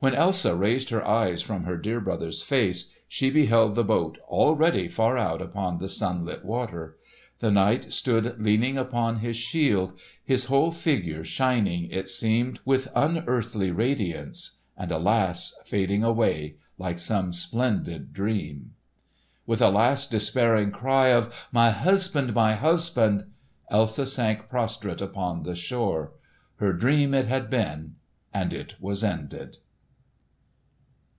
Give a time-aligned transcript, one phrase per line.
[0.00, 4.86] When Elsa raised her eyes from her dear brother's face, she beheld the boat already
[4.86, 6.96] far out upon the sunlit water.
[7.40, 9.94] The knight stood leaning upon his shield,
[10.24, 15.52] his whole figure shining, it seemed, with unearthly radiance, and alas!
[15.64, 18.74] fading away like some splendid dream.
[19.46, 22.32] With a last despairing cry of "My husband!
[22.34, 23.24] my husband!"
[23.68, 26.12] Elsa sank prostrate upon the shore.
[26.58, 27.96] Her dream it had been,
[28.32, 29.56] and it was ended.